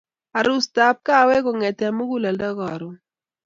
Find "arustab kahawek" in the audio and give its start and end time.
0.39-1.43